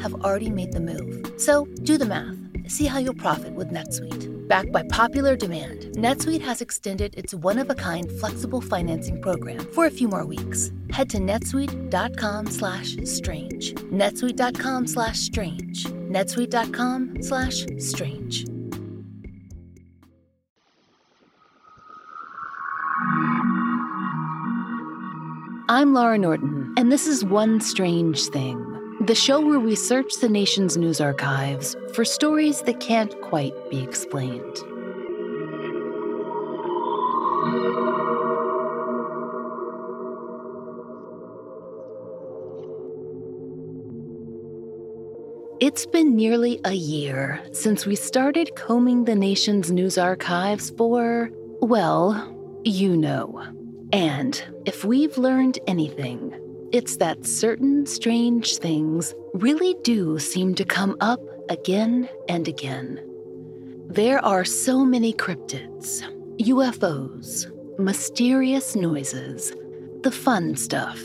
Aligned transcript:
have 0.00 0.14
already 0.14 0.50
made 0.50 0.72
the 0.72 0.80
move. 0.80 1.40
So 1.40 1.66
do 1.82 1.98
the 1.98 2.06
math. 2.06 2.36
See 2.66 2.86
how 2.86 2.98
you'll 2.98 3.14
profit 3.14 3.54
with 3.54 3.70
NetSuite. 3.70 4.48
Backed 4.48 4.72
by 4.72 4.82
popular 4.84 5.36
demand, 5.36 5.94
NetSuite 5.96 6.42
has 6.42 6.60
extended 6.60 7.14
its 7.16 7.34
one-of-a-kind 7.34 8.10
flexible 8.20 8.60
financing 8.60 9.20
program 9.20 9.60
for 9.72 9.86
a 9.86 9.90
few 9.90 10.08
more 10.08 10.26
weeks. 10.26 10.70
Head 10.90 11.08
to 11.10 11.18
netsuite.com 11.18 12.46
slash 12.46 12.96
strange. 13.04 13.74
netsuite.com 13.74 14.86
slash 14.86 15.18
strange. 15.18 15.84
netsuite.com 15.84 17.22
slash 17.22 17.66
strange. 17.78 18.46
I'm 25.66 25.94
Laura 25.94 26.18
Norton, 26.18 26.74
and 26.76 26.92
this 26.92 27.06
is 27.06 27.24
One 27.24 27.60
Strange 27.60 28.26
Thing, 28.26 28.73
the 29.06 29.14
show 29.14 29.38
where 29.38 29.58
we 29.58 29.74
search 29.74 30.14
the 30.16 30.28
nation's 30.28 30.76
news 30.78 31.00
archives 31.00 31.76
for 31.92 32.04
stories 32.04 32.62
that 32.62 32.80
can't 32.80 33.20
quite 33.20 33.52
be 33.68 33.82
explained. 33.82 34.56
It's 45.60 45.86
been 45.86 46.16
nearly 46.16 46.60
a 46.64 46.72
year 46.72 47.42
since 47.52 47.84
we 47.84 47.96
started 47.96 48.54
combing 48.56 49.04
the 49.04 49.14
nation's 49.14 49.70
news 49.70 49.98
archives 49.98 50.70
for, 50.70 51.30
well, 51.60 52.34
you 52.64 52.96
know. 52.96 53.42
And 53.92 54.42
if 54.64 54.84
we've 54.84 55.18
learned 55.18 55.58
anything, 55.66 56.34
it's 56.74 56.96
that 56.96 57.24
certain 57.24 57.86
strange 57.86 58.56
things 58.56 59.14
really 59.32 59.76
do 59.84 60.18
seem 60.18 60.56
to 60.56 60.64
come 60.64 60.96
up 60.98 61.20
again 61.48 62.08
and 62.28 62.48
again. 62.48 63.00
There 63.86 64.18
are 64.24 64.44
so 64.44 64.84
many 64.84 65.12
cryptids, 65.12 66.02
UFOs, 66.38 67.46
mysterious 67.78 68.74
noises, 68.74 69.52
the 70.02 70.10
fun 70.10 70.56
stuff. 70.56 71.00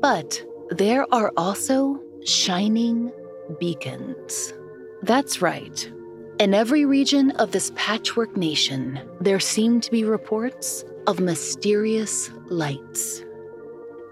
But 0.00 0.42
there 0.70 1.04
are 1.12 1.30
also 1.36 2.00
shining 2.24 3.12
beacons. 3.60 4.54
That's 5.02 5.42
right. 5.42 5.92
In 6.40 6.54
every 6.54 6.86
region 6.86 7.32
of 7.32 7.50
this 7.50 7.70
patchwork 7.74 8.34
nation, 8.34 8.98
there 9.20 9.40
seem 9.40 9.82
to 9.82 9.90
be 9.90 10.04
reports 10.04 10.86
of 11.06 11.20
mysterious 11.20 12.30
lights. 12.48 13.22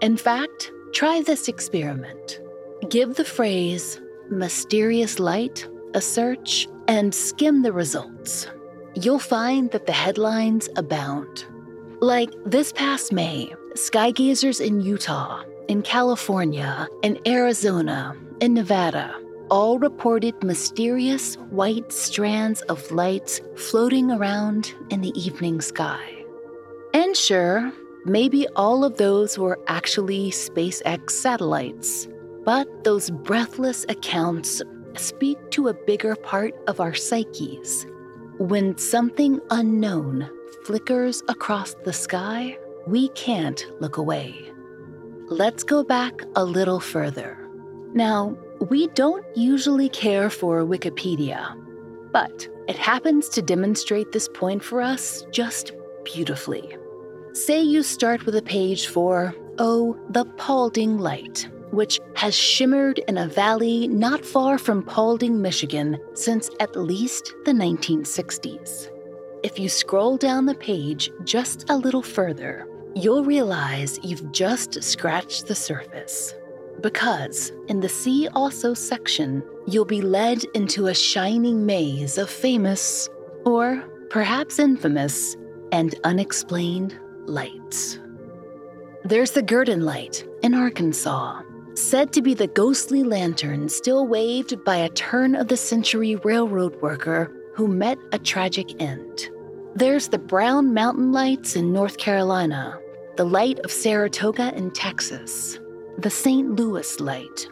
In 0.02 0.18
fact, 0.18 0.72
try 0.92 1.22
this 1.22 1.48
experiment. 1.48 2.40
Give 2.88 3.14
the 3.14 3.24
phrase 3.24 4.00
mysterious 4.30 5.18
light 5.18 5.66
a 5.94 6.00
search 6.00 6.68
and 6.88 7.14
skim 7.14 7.62
the 7.62 7.72
results. 7.72 8.46
You'll 8.94 9.18
find 9.18 9.70
that 9.70 9.86
the 9.86 9.92
headlines 9.92 10.68
abound. 10.76 11.44
Like 12.00 12.30
this 12.44 12.72
past 12.72 13.12
May, 13.12 13.52
skygazers 13.74 14.64
in 14.64 14.80
Utah, 14.80 15.42
in 15.68 15.82
California, 15.82 16.88
in 17.02 17.18
Arizona, 17.26 18.16
in 18.40 18.54
Nevada 18.54 19.14
all 19.50 19.78
reported 19.78 20.42
mysterious 20.44 21.34
white 21.50 21.92
strands 21.92 22.62
of 22.62 22.90
lights 22.92 23.40
floating 23.56 24.10
around 24.10 24.72
in 24.90 25.00
the 25.00 25.12
evening 25.20 25.60
sky. 25.60 26.24
And 26.94 27.16
sure, 27.16 27.72
maybe 28.04 28.46
all 28.56 28.84
of 28.84 28.96
those 28.96 29.38
were 29.38 29.58
actually 29.66 30.30
SpaceX 30.30 31.10
satellites, 31.10 32.08
but 32.44 32.84
those 32.84 33.10
breathless 33.10 33.84
accounts 33.88 34.62
speak 34.96 35.38
to 35.50 35.68
a 35.68 35.74
bigger 35.74 36.16
part 36.16 36.54
of 36.66 36.80
our 36.80 36.94
psyches. 36.94 37.86
When 38.38 38.76
something 38.78 39.40
unknown 39.50 40.28
flickers 40.64 41.22
across 41.28 41.74
the 41.84 41.92
sky, 41.92 42.58
we 42.86 43.08
can't 43.10 43.64
look 43.80 43.96
away. 43.96 44.34
Let's 45.28 45.62
go 45.62 45.84
back 45.84 46.22
a 46.34 46.44
little 46.44 46.80
further. 46.80 47.38
Now, 47.92 48.36
we 48.68 48.88
don't 48.88 49.24
usually 49.36 49.88
care 49.88 50.30
for 50.30 50.64
Wikipedia, 50.64 51.54
but 52.12 52.48
it 52.68 52.76
happens 52.76 53.28
to 53.30 53.42
demonstrate 53.42 54.12
this 54.12 54.28
point 54.28 54.62
for 54.62 54.80
us 54.80 55.24
just 55.30 55.72
beautifully. 56.04 56.76
Say 57.32 57.62
you 57.62 57.84
start 57.84 58.26
with 58.26 58.34
a 58.34 58.42
page 58.42 58.88
for, 58.88 59.32
oh, 59.58 59.96
the 60.08 60.24
Paulding 60.24 60.98
Light, 60.98 61.48
which 61.70 62.00
has 62.16 62.34
shimmered 62.34 62.98
in 63.06 63.18
a 63.18 63.28
valley 63.28 63.86
not 63.86 64.24
far 64.24 64.58
from 64.58 64.82
Paulding, 64.82 65.40
Michigan 65.40 65.96
since 66.14 66.50
at 66.58 66.74
least 66.74 67.32
the 67.44 67.52
1960s. 67.52 68.90
If 69.44 69.60
you 69.60 69.68
scroll 69.68 70.16
down 70.16 70.44
the 70.44 70.56
page 70.56 71.12
just 71.22 71.70
a 71.70 71.76
little 71.76 72.02
further, 72.02 72.66
you'll 72.96 73.24
realize 73.24 74.00
you've 74.02 74.32
just 74.32 74.82
scratched 74.82 75.46
the 75.46 75.54
surface. 75.54 76.34
Because 76.80 77.52
in 77.68 77.78
the 77.78 77.88
See 77.88 78.26
Also 78.34 78.74
section, 78.74 79.44
you'll 79.68 79.84
be 79.84 80.02
led 80.02 80.42
into 80.54 80.88
a 80.88 80.94
shining 80.94 81.64
maze 81.64 82.18
of 82.18 82.28
famous, 82.28 83.08
or 83.44 83.84
perhaps 84.08 84.58
infamous, 84.58 85.36
and 85.70 85.94
unexplained 86.02 86.98
lights. 87.30 87.98
There's 89.04 89.30
the 89.30 89.42
Gurdon 89.42 89.82
Light 89.82 90.26
in 90.42 90.54
Arkansas, 90.54 91.40
said 91.74 92.12
to 92.12 92.22
be 92.22 92.34
the 92.34 92.48
ghostly 92.48 93.02
lantern 93.02 93.68
still 93.68 94.06
waved 94.06 94.62
by 94.64 94.76
a 94.76 94.90
turn 94.90 95.34
of 95.34 95.48
the 95.48 95.56
century 95.56 96.16
railroad 96.16 96.80
worker 96.82 97.32
who 97.54 97.66
met 97.66 97.98
a 98.12 98.18
tragic 98.18 98.80
end. 98.80 99.30
There's 99.74 100.08
the 100.08 100.18
Brown 100.18 100.74
Mountain 100.74 101.12
Lights 101.12 101.56
in 101.56 101.72
North 101.72 101.96
Carolina, 101.96 102.78
the 103.16 103.24
light 103.24 103.58
of 103.60 103.70
Saratoga 103.70 104.52
in 104.54 104.70
Texas, 104.72 105.58
the 105.96 106.10
St. 106.10 106.56
Louis 106.56 107.00
Light. 107.00 107.48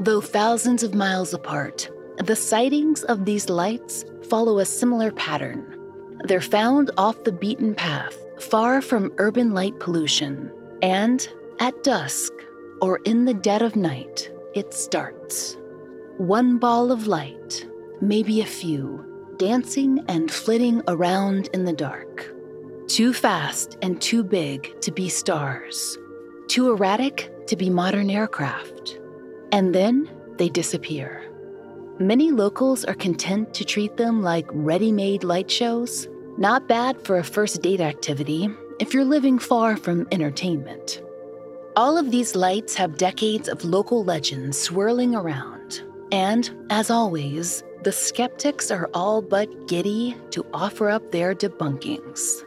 Though 0.00 0.20
thousands 0.20 0.82
of 0.82 0.94
miles 0.94 1.34
apart, 1.34 1.90
the 2.16 2.36
sightings 2.36 3.04
of 3.04 3.24
these 3.24 3.48
lights 3.48 4.04
follow 4.28 4.58
a 4.58 4.64
similar 4.64 5.12
pattern. 5.12 5.76
They're 6.24 6.40
found 6.40 6.90
off 6.96 7.24
the 7.24 7.32
beaten 7.32 7.74
path 7.74 8.16
far 8.40 8.80
from 8.80 9.12
urban 9.18 9.52
light 9.52 9.78
pollution, 9.78 10.50
and 10.82 11.28
at 11.60 11.82
dusk 11.82 12.32
or 12.80 12.98
in 13.04 13.24
the 13.24 13.34
dead 13.34 13.62
of 13.62 13.76
night, 13.76 14.30
it 14.54 14.72
starts. 14.72 15.56
One 16.16 16.58
ball 16.58 16.90
of 16.90 17.06
light, 17.06 17.66
maybe 18.00 18.40
a 18.40 18.46
few, 18.46 19.34
dancing 19.36 20.04
and 20.08 20.30
flitting 20.30 20.82
around 20.88 21.48
in 21.52 21.64
the 21.64 21.72
dark. 21.72 22.34
Too 22.88 23.12
fast 23.12 23.78
and 23.82 24.00
too 24.00 24.24
big 24.24 24.80
to 24.80 24.90
be 24.90 25.08
stars, 25.08 25.96
too 26.48 26.70
erratic 26.70 27.32
to 27.46 27.56
be 27.56 27.70
modern 27.70 28.10
aircraft. 28.10 28.98
And 29.52 29.74
then 29.74 30.10
they 30.38 30.48
disappear. 30.48 31.22
Many 31.98 32.30
locals 32.30 32.84
are 32.84 32.94
content 32.94 33.52
to 33.54 33.64
treat 33.64 33.96
them 33.96 34.22
like 34.22 34.46
ready 34.50 34.90
made 34.90 35.22
light 35.22 35.50
shows 35.50 36.08
not 36.40 36.66
bad 36.66 36.98
for 37.04 37.18
a 37.18 37.24
first 37.24 37.60
date 37.60 37.82
activity 37.82 38.48
if 38.78 38.94
you're 38.94 39.04
living 39.04 39.38
far 39.38 39.76
from 39.76 40.08
entertainment. 40.10 41.02
All 41.76 41.98
of 41.98 42.10
these 42.10 42.34
lights 42.34 42.74
have 42.76 42.96
decades 42.96 43.46
of 43.46 43.62
local 43.62 44.02
legends 44.04 44.58
swirling 44.58 45.14
around. 45.14 45.82
And, 46.10 46.50
as 46.70 46.90
always, 46.90 47.62
the 47.82 47.92
skeptics 47.92 48.70
are 48.70 48.88
all 48.94 49.20
but 49.20 49.68
giddy 49.68 50.16
to 50.30 50.46
offer 50.54 50.88
up 50.88 51.12
their 51.12 51.34
debunkings. 51.34 52.42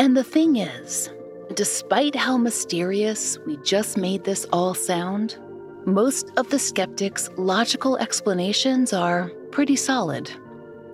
And 0.00 0.16
the 0.16 0.24
thing 0.24 0.56
is, 0.56 1.08
despite 1.54 2.16
how 2.16 2.36
mysterious 2.36 3.38
we 3.46 3.58
just 3.58 3.96
made 3.96 4.24
this 4.24 4.44
all 4.52 4.74
sound, 4.74 5.38
most 5.84 6.32
of 6.36 6.50
the 6.50 6.58
skeptics' 6.58 7.30
logical 7.36 7.96
explanations 7.98 8.92
are 8.92 9.30
pretty 9.52 9.76
solid. 9.76 10.30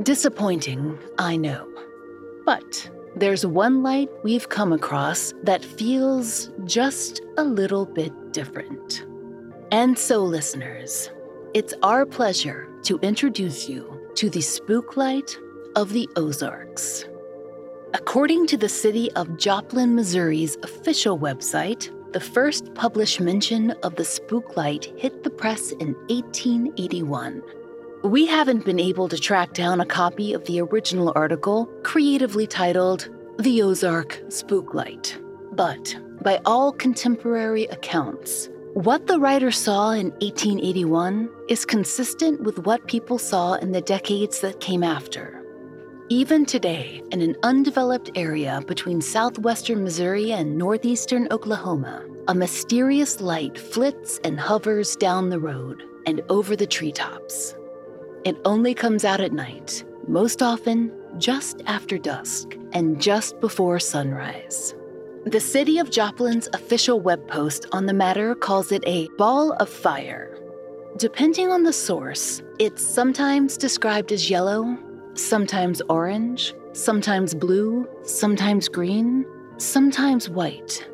Disappointing, 0.02 0.98
I 1.18 1.38
know. 1.38 1.71
But 2.44 2.90
there's 3.16 3.46
one 3.46 3.82
light 3.82 4.08
we've 4.22 4.48
come 4.48 4.72
across 4.72 5.32
that 5.42 5.64
feels 5.64 6.50
just 6.64 7.20
a 7.36 7.44
little 7.44 7.86
bit 7.86 8.12
different. 8.32 9.04
And 9.70 9.98
so, 9.98 10.22
listeners, 10.22 11.10
it's 11.54 11.74
our 11.82 12.04
pleasure 12.06 12.68
to 12.84 12.98
introduce 13.00 13.68
you 13.68 14.00
to 14.14 14.28
the 14.28 14.40
spook 14.40 14.96
light 14.96 15.38
of 15.76 15.92
the 15.92 16.08
Ozarks. 16.16 17.04
According 17.94 18.46
to 18.48 18.56
the 18.56 18.68
city 18.68 19.12
of 19.12 19.36
Joplin, 19.36 19.94
Missouri's 19.94 20.56
official 20.62 21.18
website, 21.18 21.90
the 22.12 22.20
first 22.20 22.72
published 22.74 23.20
mention 23.20 23.70
of 23.82 23.96
the 23.96 24.04
spook 24.04 24.56
light 24.56 24.92
hit 24.96 25.22
the 25.22 25.30
press 25.30 25.72
in 25.72 25.94
1881. 26.08 27.42
We 28.04 28.26
haven't 28.26 28.64
been 28.64 28.80
able 28.80 29.08
to 29.08 29.16
track 29.16 29.52
down 29.52 29.80
a 29.80 29.86
copy 29.86 30.32
of 30.32 30.44
the 30.44 30.60
original 30.60 31.12
article, 31.14 31.66
creatively 31.84 32.48
titled 32.48 33.08
The 33.38 33.62
Ozark 33.62 34.20
Spooklight. 34.26 35.16
But 35.54 35.96
by 36.20 36.40
all 36.44 36.72
contemporary 36.72 37.66
accounts, 37.66 38.48
what 38.74 39.06
the 39.06 39.20
writer 39.20 39.52
saw 39.52 39.92
in 39.92 40.10
1881 40.14 41.30
is 41.48 41.64
consistent 41.64 42.40
with 42.40 42.58
what 42.66 42.88
people 42.88 43.18
saw 43.18 43.54
in 43.54 43.70
the 43.70 43.80
decades 43.80 44.40
that 44.40 44.58
came 44.58 44.82
after. 44.82 45.40
Even 46.08 46.44
today, 46.44 47.04
in 47.12 47.20
an 47.20 47.36
undeveloped 47.44 48.10
area 48.16 48.64
between 48.66 49.00
southwestern 49.00 49.84
Missouri 49.84 50.32
and 50.32 50.58
northeastern 50.58 51.28
Oklahoma, 51.30 52.04
a 52.26 52.34
mysterious 52.34 53.20
light 53.20 53.56
flits 53.56 54.18
and 54.24 54.40
hovers 54.40 54.96
down 54.96 55.30
the 55.30 55.38
road 55.38 55.84
and 56.04 56.20
over 56.28 56.56
the 56.56 56.66
treetops. 56.66 57.54
It 58.24 58.36
only 58.44 58.72
comes 58.72 59.04
out 59.04 59.20
at 59.20 59.32
night, 59.32 59.82
most 60.06 60.42
often 60.42 60.92
just 61.18 61.60
after 61.66 61.98
dusk 61.98 62.56
and 62.72 63.00
just 63.00 63.40
before 63.40 63.80
sunrise. 63.80 64.74
The 65.26 65.40
city 65.40 65.78
of 65.78 65.90
Joplin's 65.90 66.48
official 66.52 67.00
web 67.00 67.26
post 67.26 67.66
on 67.72 67.86
the 67.86 67.92
matter 67.92 68.36
calls 68.36 68.70
it 68.70 68.84
a 68.86 69.08
ball 69.18 69.52
of 69.54 69.68
fire. 69.68 70.38
Depending 70.98 71.50
on 71.50 71.64
the 71.64 71.72
source, 71.72 72.42
it's 72.60 72.86
sometimes 72.86 73.56
described 73.56 74.12
as 74.12 74.30
yellow, 74.30 74.78
sometimes 75.14 75.82
orange, 75.88 76.54
sometimes 76.74 77.34
blue, 77.34 77.88
sometimes 78.04 78.68
green, 78.68 79.26
sometimes 79.56 80.28
white. 80.28 80.88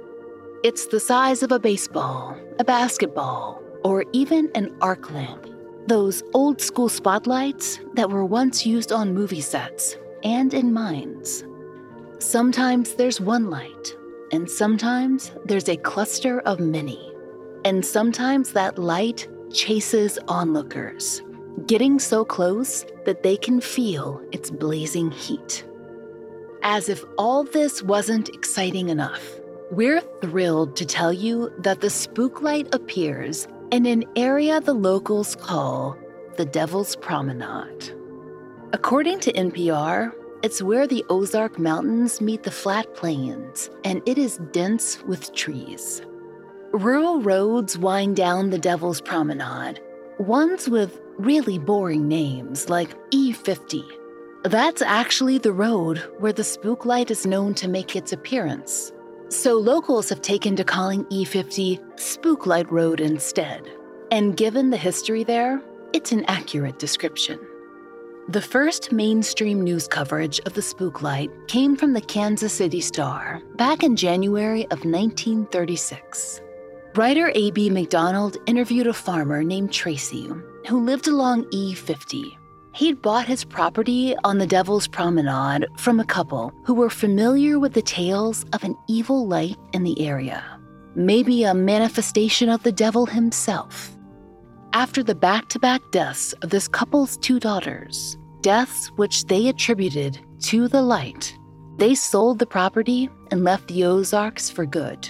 It's 0.65 0.87
the 0.87 1.01
size 1.01 1.43
of 1.43 1.53
a 1.53 1.59
baseball, 1.59 2.37
a 2.59 2.65
basketball, 2.65 3.63
or 3.85 4.05
even 4.13 4.51
an 4.55 4.75
arc 4.81 5.11
lamp. 5.13 5.47
Those 5.89 6.23
old 6.35 6.61
school 6.61 6.91
spotlights 6.91 7.81
that 7.95 8.11
were 8.11 8.27
once 8.27 8.67
used 8.67 8.93
on 8.93 9.15
movie 9.15 9.41
sets 9.41 9.97
and 10.23 10.53
in 10.53 10.71
mines. 10.71 11.45
Sometimes 12.19 12.93
there's 12.93 13.23
one 13.23 13.49
light, 13.49 13.97
and 14.31 14.51
sometimes 14.51 15.33
there's 15.47 15.71
a 15.71 15.79
cluster 15.79 16.41
of 16.41 16.61
many. 16.61 17.11
And 17.65 17.83
sometimes 17.83 18.53
that 18.53 18.79
light 18.79 19.29
chases 19.51 20.19
onlookers, 20.29 21.23
getting 21.67 21.99
so 21.99 22.23
close 22.23 22.85
that 23.07 23.23
they 23.23 23.39
can 23.39 23.59
feel 23.59 24.21
its 24.31 24.51
blazing 24.51 25.11
heat. 25.11 25.65
As 26.63 26.91
if 26.91 27.03
all 27.17 27.45
this 27.45 27.83
wasn't 27.83 28.29
exciting 28.29 28.91
enough, 28.91 29.41
we're 29.71 30.03
thrilled 30.21 30.77
to 30.77 30.85
tell 30.85 31.15
you 31.15 31.51
that 31.61 31.81
the 31.81 31.89
spook 31.89 32.43
light 32.43 32.75
appears 32.75 33.49
in 33.71 33.85
an 33.85 34.05
area 34.17 34.61
the 34.61 34.75
locals 34.75 35.37
call 35.37 35.97
the 36.37 36.45
Devil's 36.45 36.97
Promenade. 36.97 37.93
According 38.73 39.21
to 39.21 39.33
NPR, 39.33 40.13
it's 40.43 40.63
where 40.63 40.87
the 40.87 41.05
Ozark 41.11 41.59
Mountains 41.59 42.21
meet 42.21 42.45
the 42.45 42.51
flat 42.51 42.95
plains, 42.95 43.69
and 43.85 44.01
it 44.07 44.17
is 44.17 44.39
dense 44.53 45.03
with 45.03 45.35
trees. 45.35 46.01
Rural 46.73 47.21
roads 47.21 47.77
wind 47.77 48.17
down 48.17 48.51
the 48.51 48.59
Devil's 48.59 49.01
Promenade, 49.01 49.81
ones 50.19 50.69
with 50.69 51.01
really 51.19 51.59
boring 51.59 52.09
names 52.09 52.71
like 52.71 52.97
E50. 53.11 53.85
That's 54.45 54.81
actually 54.81 55.39
the 55.39 55.53
road 55.53 55.99
where 56.19 56.33
the 56.33 56.45
spook 56.45 56.87
light 56.87 57.11
is 57.11 57.27
known 57.27 57.53
to 57.55 57.69
make 57.69 57.97
its 57.97 58.13
appearance. 58.13 58.93
So 59.31 59.59
locals 59.59 60.09
have 60.09 60.23
taken 60.23 60.57
to 60.57 60.65
calling 60.65 61.05
E50 61.07 61.79
Spooklight 61.97 62.71
Road 62.71 63.01
instead. 63.01 63.71
And 64.11 64.37
given 64.37 64.71
the 64.71 64.77
history 64.79 65.23
there, 65.23 65.61
it's 65.93 66.13
an 66.13 66.25
accurate 66.25 66.79
description. 66.79 67.39
The 68.31 68.41
first 68.41 68.91
mainstream 68.91 69.63
news 69.63 69.87
coverage 69.87 70.41
of 70.41 70.55
the 70.55 70.63
spooklight 70.63 71.31
came 71.47 71.77
from 71.77 71.93
the 71.93 72.01
Kansas 72.01 72.55
City 72.55 72.81
Star 72.81 73.43
back 73.57 73.83
in 73.83 73.97
January 73.97 74.65
of 74.65 74.85
1936. 74.85 76.41
Writer 76.95 77.31
A.B. 77.35 77.69
McDonald 77.69 78.39
interviewed 78.47 78.87
a 78.87 78.95
farmer 78.95 79.45
named 79.45 79.73
Tracy 79.73 80.31
who 80.67 80.85
lived 80.85 81.07
along 81.07 81.45
E50. 81.51 82.38
He'd 82.79 83.03
bought 83.03 83.27
his 83.27 83.43
property 83.43 84.15
on 84.23 84.39
the 84.39 84.47
Devil's 84.47 84.87
Promenade 84.87 85.67
from 85.79 85.99
a 85.99 86.05
couple 86.05 86.53
who 86.63 86.75
were 86.75 86.89
familiar 86.89 87.59
with 87.59 87.73
the 87.73 87.83
tales 87.83 88.45
of 88.53 88.63
an 88.63 88.77
evil 88.87 89.27
light 89.27 89.57
in 89.73 89.83
the 89.83 90.01
area, 90.01 90.45
maybe 90.95 91.43
a 91.43 91.55
manifestation 91.55 92.49
of 92.49 92.63
the 92.63 92.71
devil 92.71 93.05
himself. 93.05 93.99
After 94.75 95.03
the 95.03 95.17
back 95.17 95.49
to 95.49 95.59
back 95.59 95.81
deaths 95.91 96.35
of 96.35 96.51
this 96.51 96.69
couple's 96.69 97.17
two 97.17 97.41
daughters, 97.41 98.17
deaths 98.43 98.93
which 98.95 99.25
they 99.25 99.49
attributed 99.49 100.21
to 100.43 100.69
the 100.69 100.83
light, 100.83 101.37
they 101.79 101.97
sold 101.97 102.39
the 102.39 102.47
property 102.47 103.11
and 103.33 103.43
left 103.43 103.67
the 103.67 103.83
Ozarks 103.87 104.51
for 104.51 104.65
good. 104.65 105.09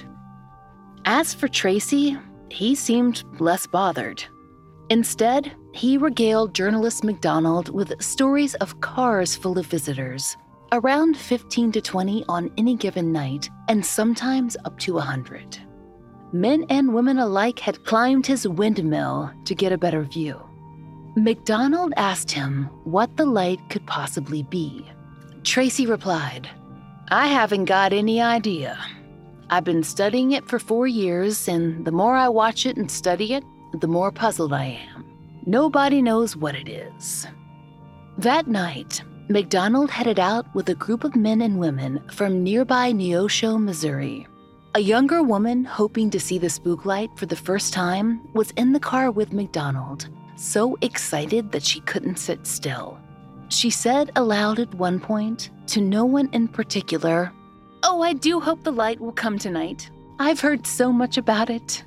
As 1.04 1.34
for 1.34 1.48
Tracy, 1.48 2.16
he 2.48 2.74
seemed 2.74 3.24
less 3.38 3.66
bothered. 3.66 4.24
Instead, 4.88 5.54
he 5.72 5.98
regaled 5.98 6.54
journalist 6.54 7.04
McDonald 7.04 7.68
with 7.68 8.00
stories 8.02 8.54
of 8.56 8.80
cars 8.80 9.36
full 9.36 9.58
of 9.58 9.66
visitors, 9.66 10.36
around 10.72 11.16
15 11.16 11.72
to 11.72 11.80
20 11.80 12.24
on 12.28 12.50
any 12.56 12.74
given 12.74 13.12
night, 13.12 13.48
and 13.68 13.84
sometimes 13.84 14.56
up 14.64 14.78
to 14.80 14.94
100. 14.94 15.58
Men 16.32 16.66
and 16.68 16.92
women 16.92 17.18
alike 17.18 17.58
had 17.58 17.84
climbed 17.84 18.26
his 18.26 18.46
windmill 18.46 19.32
to 19.44 19.54
get 19.54 19.72
a 19.72 19.78
better 19.78 20.02
view. 20.02 20.40
McDonald 21.16 21.92
asked 21.96 22.30
him 22.30 22.64
what 22.84 23.16
the 23.16 23.24
light 23.24 23.60
could 23.70 23.86
possibly 23.86 24.42
be. 24.44 24.84
Tracy 25.42 25.86
replied, 25.86 26.48
I 27.10 27.28
haven't 27.28 27.64
got 27.64 27.92
any 27.92 28.20
idea. 28.20 28.78
I've 29.48 29.64
been 29.64 29.82
studying 29.82 30.32
it 30.32 30.46
for 30.46 30.58
four 30.58 30.86
years, 30.86 31.48
and 31.48 31.84
the 31.86 31.92
more 31.92 32.14
I 32.14 32.28
watch 32.28 32.66
it 32.66 32.76
and 32.76 32.90
study 32.90 33.32
it, 33.32 33.44
the 33.80 33.88
more 33.88 34.12
puzzled 34.12 34.52
I 34.52 34.78
am. 34.94 34.97
Nobody 35.48 36.02
knows 36.02 36.36
what 36.36 36.54
it 36.54 36.68
is. 36.68 37.26
That 38.18 38.48
night, 38.48 39.00
McDonald 39.30 39.90
headed 39.90 40.20
out 40.20 40.44
with 40.54 40.68
a 40.68 40.74
group 40.74 41.04
of 41.04 41.16
men 41.16 41.40
and 41.40 41.58
women 41.58 42.02
from 42.12 42.42
nearby 42.44 42.92
Neosho, 42.92 43.58
Missouri. 43.58 44.26
A 44.74 44.80
younger 44.80 45.22
woman 45.22 45.64
hoping 45.64 46.10
to 46.10 46.20
see 46.20 46.36
the 46.36 46.50
spook 46.50 46.84
light 46.84 47.08
for 47.16 47.24
the 47.24 47.34
first 47.34 47.72
time 47.72 48.20
was 48.34 48.50
in 48.58 48.74
the 48.74 48.78
car 48.78 49.10
with 49.10 49.32
McDonald, 49.32 50.10
so 50.36 50.76
excited 50.82 51.50
that 51.52 51.62
she 51.62 51.80
couldn't 51.80 52.18
sit 52.18 52.46
still. 52.46 52.98
She 53.48 53.70
said 53.70 54.10
aloud 54.16 54.58
at 54.58 54.74
one 54.74 55.00
point, 55.00 55.48
to 55.68 55.80
no 55.80 56.04
one 56.04 56.28
in 56.34 56.48
particular, 56.48 57.32
Oh, 57.82 58.02
I 58.02 58.12
do 58.12 58.38
hope 58.38 58.64
the 58.64 58.70
light 58.70 59.00
will 59.00 59.12
come 59.12 59.38
tonight. 59.38 59.90
I've 60.18 60.40
heard 60.40 60.66
so 60.66 60.92
much 60.92 61.16
about 61.16 61.48
it. 61.48 61.84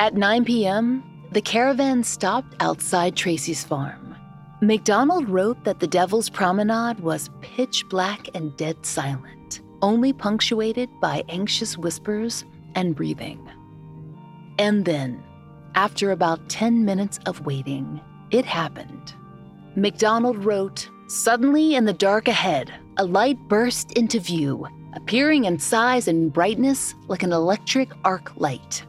At 0.00 0.14
9 0.14 0.44
p.m., 0.44 1.04
the 1.32 1.42
caravan 1.42 2.04
stopped 2.04 2.54
outside 2.60 3.16
Tracy's 3.16 3.64
farm. 3.64 4.16
McDonald 4.60 5.28
wrote 5.28 5.64
that 5.64 5.80
the 5.80 5.86
Devil's 5.86 6.30
Promenade 6.30 7.00
was 7.00 7.30
pitch 7.40 7.88
black 7.88 8.28
and 8.34 8.56
dead 8.56 8.86
silent 8.86 9.32
only 9.82 10.12
punctuated 10.12 10.88
by 11.00 11.24
anxious 11.28 11.76
whispers 11.76 12.44
and 12.74 12.94
breathing. 12.94 13.50
And 14.58 14.84
then, 14.84 15.22
after 15.74 16.12
about 16.12 16.48
10 16.48 16.84
minutes 16.84 17.18
of 17.26 17.44
waiting, 17.44 18.00
it 18.30 18.44
happened. 18.44 19.14
McDonald 19.74 20.44
wrote, 20.44 20.88
Suddenly, 21.08 21.74
in 21.74 21.84
the 21.84 21.92
dark 21.92 22.28
ahead, 22.28 22.72
a 22.96 23.04
light 23.04 23.38
burst 23.48 23.92
into 23.92 24.20
view, 24.20 24.66
appearing 24.94 25.44
in 25.44 25.58
size 25.58 26.08
and 26.08 26.32
brightness 26.32 26.94
like 27.08 27.22
an 27.22 27.32
electric 27.32 27.90
arc 28.04 28.32
light. 28.36 28.84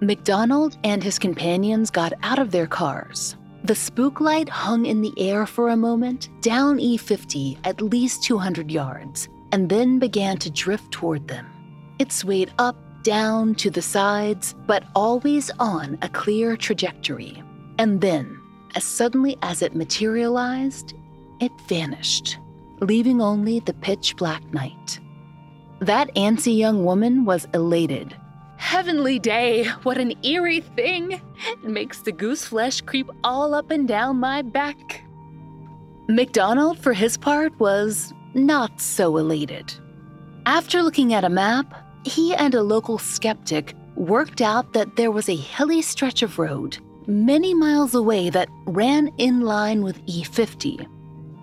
McDonald 0.00 0.76
and 0.84 1.02
his 1.02 1.18
companions 1.18 1.90
got 1.90 2.12
out 2.22 2.38
of 2.38 2.50
their 2.50 2.66
cars. 2.66 3.36
The 3.64 3.74
spook 3.74 4.20
light 4.20 4.48
hung 4.48 4.84
in 4.84 5.00
the 5.00 5.14
air 5.16 5.46
for 5.46 5.70
a 5.70 5.76
moment, 5.76 6.28
down 6.42 6.78
E50 6.78 7.58
at 7.64 7.80
least 7.80 8.22
200 8.22 8.70
yards, 8.70 9.28
and 9.52 9.68
then 9.68 9.98
began 9.98 10.36
to 10.38 10.50
drift 10.50 10.92
toward 10.92 11.26
them. 11.26 11.46
It 11.98 12.12
swayed 12.12 12.52
up, 12.58 12.76
down, 13.02 13.54
to 13.56 13.70
the 13.70 13.82
sides, 13.82 14.54
but 14.66 14.84
always 14.94 15.50
on 15.58 15.98
a 16.02 16.08
clear 16.10 16.56
trajectory. 16.56 17.42
And 17.78 18.00
then, 18.00 18.38
as 18.74 18.84
suddenly 18.84 19.38
as 19.42 19.62
it 19.62 19.74
materialized, 19.74 20.94
it 21.40 21.52
vanished, 21.68 22.38
leaving 22.80 23.22
only 23.22 23.60
the 23.60 23.74
pitch 23.74 24.14
black 24.16 24.44
night. 24.52 25.00
That 25.80 26.14
antsy 26.14 26.56
young 26.56 26.84
woman 26.84 27.24
was 27.24 27.48
elated. 27.54 28.14
Heavenly 28.56 29.18
day, 29.18 29.64
what 29.82 29.98
an 29.98 30.12
eerie 30.24 30.60
thing! 30.60 31.20
It 31.52 31.64
makes 31.64 32.00
the 32.00 32.12
goose 32.12 32.44
flesh 32.44 32.80
creep 32.80 33.08
all 33.22 33.54
up 33.54 33.70
and 33.70 33.86
down 33.86 34.18
my 34.18 34.42
back. 34.42 35.04
McDonald, 36.08 36.78
for 36.78 36.92
his 36.92 37.16
part, 37.16 37.58
was 37.58 38.12
not 38.34 38.80
so 38.80 39.16
elated. 39.16 39.72
After 40.46 40.82
looking 40.82 41.14
at 41.14 41.24
a 41.24 41.28
map, 41.28 41.74
he 42.04 42.34
and 42.34 42.54
a 42.54 42.62
local 42.62 42.98
skeptic 42.98 43.74
worked 43.96 44.40
out 44.40 44.72
that 44.72 44.96
there 44.96 45.10
was 45.10 45.28
a 45.28 45.36
hilly 45.36 45.82
stretch 45.82 46.22
of 46.22 46.38
road 46.38 46.78
many 47.06 47.54
miles 47.54 47.94
away 47.94 48.30
that 48.30 48.48
ran 48.66 49.08
in 49.18 49.42
line 49.42 49.82
with 49.82 50.04
E50. 50.06 50.86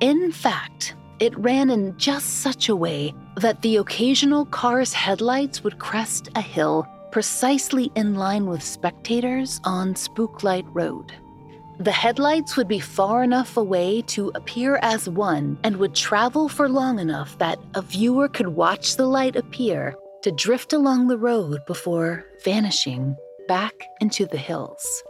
In 0.01 0.31
fact, 0.31 0.95
it 1.19 1.37
ran 1.37 1.69
in 1.69 1.97
just 1.97 2.41
such 2.41 2.69
a 2.69 2.75
way 2.75 3.13
that 3.37 3.61
the 3.61 3.77
occasional 3.77 4.45
car's 4.45 4.93
headlights 4.93 5.63
would 5.63 5.79
crest 5.79 6.29
a 6.35 6.41
hill 6.41 6.87
precisely 7.13 7.91
in 7.93 8.15
line 8.15 8.47
with 8.47 8.63
spectators 8.63 9.61
on 9.65 9.93
Spooklight 9.93 10.65
Road. 10.73 11.13
The 11.77 11.91
headlights 11.91 12.57
would 12.57 12.67
be 12.67 12.79
far 12.79 13.23
enough 13.23 13.55
away 13.55 14.01
to 14.07 14.31
appear 14.33 14.79
as 14.81 15.07
one 15.07 15.59
and 15.63 15.77
would 15.77 15.93
travel 15.93 16.49
for 16.49 16.67
long 16.67 16.97
enough 16.97 17.37
that 17.37 17.59
a 17.75 17.83
viewer 17.83 18.27
could 18.27 18.47
watch 18.47 18.95
the 18.95 19.05
light 19.05 19.35
appear 19.35 19.93
to 20.23 20.31
drift 20.31 20.73
along 20.73 21.07
the 21.07 21.17
road 21.19 21.59
before 21.67 22.25
vanishing 22.43 23.15
back 23.47 23.75
into 24.01 24.25
the 24.25 24.37
hills. 24.37 25.03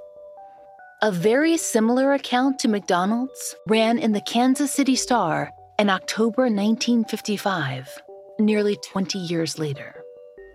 A 1.02 1.10
very 1.10 1.56
similar 1.56 2.12
account 2.12 2.60
to 2.60 2.68
McDonald's 2.68 3.56
ran 3.70 3.98
in 3.98 4.12
the 4.12 4.22
Kansas 4.22 4.74
City 4.74 4.98
Star 4.98 5.52
in 5.80 5.90
October 5.90 6.44
1955, 6.44 8.02
nearly 8.40 8.78
20 8.92 9.20
years 9.20 9.58
later. 9.58 10.03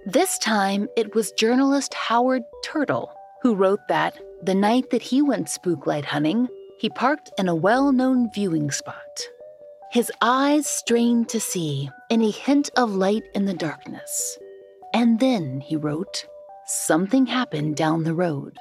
This 0.07 0.39
time, 0.39 0.89
it 0.97 1.15
was 1.15 1.33
journalist 1.33 1.93
Howard 1.95 2.43
Turtle 2.65 3.13
who 3.43 3.55
wrote 3.55 3.87
that 3.89 4.19
the 4.43 4.55
night 4.55 4.91
that 4.91 5.03
he 5.03 5.23
went 5.23 5.49
spooklight 5.49 6.05
hunting, 6.05 6.49
he 6.79 6.89
parked 6.89 7.31
in 7.39 7.49
a 7.49 7.55
well 7.55 7.93
known 7.93 8.31
viewing 8.33 8.71
spot. 8.71 9.29
His 9.91 10.13
eyes 10.21 10.67
strained 10.67 11.29
to 11.31 11.41
see 11.41 11.91
any 12.11 12.31
hint 12.31 12.71
of 12.77 12.95
light 12.95 13.25
in 13.35 13.47
the 13.47 13.55
darkness. 13.55 14.39
And 14.95 15.19
then, 15.19 15.61
he 15.61 15.77
wrote, 15.77 16.27
something 16.67 17.27
happened 17.27 17.77
down 17.77 18.05
the 18.05 18.15
road. 18.15 18.57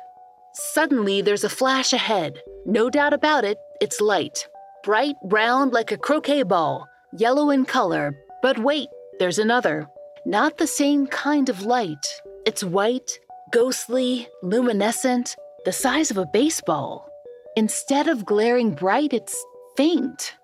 Suddenly, 0.53 1.22
there's 1.22 1.44
a 1.44 1.50
flash 1.50 1.94
ahead. 1.94 2.41
No 2.65 2.89
doubt 2.89 3.13
about 3.13 3.44
it, 3.44 3.58
it's 3.82 4.01
light. 4.01 4.48
Bright, 4.84 5.15
round 5.24 5.74
like 5.74 5.91
a 5.91 5.98
croquet 5.98 6.44
ball, 6.44 6.88
yellow 7.13 7.50
in 7.50 7.65
color. 7.65 8.15
But 8.41 8.58
wait, 8.60 8.88
there's 9.20 9.39
another. 9.39 9.88
Not 10.27 10.57
the 10.57 10.67
same 10.67 11.07
kind 11.07 11.48
of 11.48 11.62
light. 11.62 12.05
It's 12.46 12.62
white, 12.62 13.17
ghostly, 13.53 14.27
luminescent, 14.43 15.38
the 15.63 15.72
size 15.72 16.12
of 16.12 16.17
a 16.17 16.25
baseball. 16.25 17.10
Instead 17.55 18.10
of 18.10 18.25
glaring 18.25 18.72
bright, 18.72 19.13
it's 19.13 19.41
faint. 19.77 20.36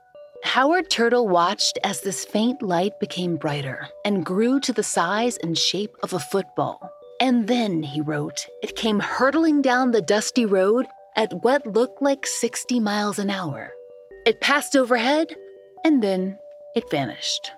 Howard 0.45 0.89
Turtle 0.89 1.27
watched 1.27 1.77
as 1.83 1.99
this 1.99 2.23
faint 2.23 2.61
light 2.61 2.97
became 3.01 3.35
brighter 3.35 3.89
and 4.05 4.25
grew 4.25 4.61
to 4.61 4.71
the 4.71 4.83
size 4.83 5.35
and 5.43 5.57
shape 5.57 5.97
of 6.01 6.13
a 6.13 6.19
football. 6.31 6.89
And 7.19 7.49
then, 7.49 7.83
he 7.83 7.99
wrote, 7.99 8.47
it 8.61 8.77
came 8.77 9.01
hurtling 9.01 9.61
down 9.61 9.91
the 9.91 10.01
dusty 10.01 10.45
road 10.45 10.85
at 11.17 11.43
what 11.43 11.67
looked 11.67 12.01
like 12.01 12.25
60 12.25 12.79
miles 12.79 13.19
an 13.19 13.29
hour. 13.29 13.73
It 14.25 14.39
passed 14.39 14.77
overhead, 14.77 15.35
and 15.83 16.01
then 16.01 16.39
it 16.73 16.89
vanished. 16.89 17.51